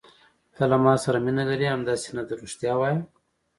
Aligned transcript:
ته 0.55 0.63
له 0.71 0.77
ما 0.83 0.93
سره 1.03 1.17
مینه 1.25 1.43
لرې، 1.49 1.67
همداسې 1.75 2.09
نه 2.17 2.23
ده؟ 2.27 2.33
رښتیا 2.43 2.73
وایه. 2.77 2.99